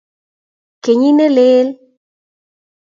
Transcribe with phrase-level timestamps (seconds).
[0.83, 1.67] kenyit nelel